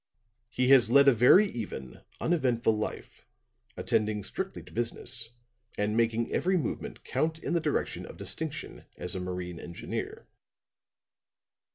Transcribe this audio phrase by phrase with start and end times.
[0.49, 3.27] He has led a very even, uneventful life,
[3.77, 5.29] attending strictly to business
[5.77, 10.27] and making every movement count in the direction of distinction as a marine engineer.